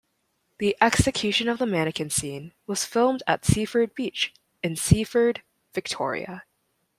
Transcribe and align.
The 0.57 0.75
"execution 0.81 1.47
of 1.47 1.59
the 1.59 1.67
mannequin" 1.67 2.09
scene 2.09 2.53
was 2.65 2.85
filmed 2.85 3.21
at 3.27 3.45
Seaford 3.45 3.93
Beach 3.93 4.33
in 4.63 4.75
Seaford, 4.75 5.43
Victoria. 5.75 6.43